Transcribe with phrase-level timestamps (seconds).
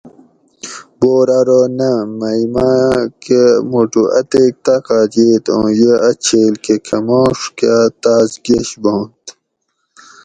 [0.99, 6.77] "بور ارو"" نہ مئ مائ کہ موٹو اتیک طاقت یٔت اُوں یہ اۤ چھیل کہۤ
[6.85, 9.23] کھۤماش کاۤ تاس گیشبانت"""